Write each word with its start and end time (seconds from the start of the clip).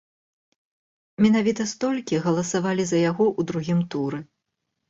Менавіта 1.25 1.67
столькі 1.73 2.21
галасавалі 2.25 2.83
за 2.93 2.97
яго 3.09 3.23
ў 3.29 3.41
другім 3.53 3.79
туры. 3.93 4.19